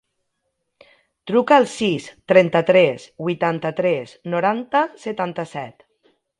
[1.31, 5.89] Truca al sis, trenta-tres, vuitanta-tres, noranta, setanta-set.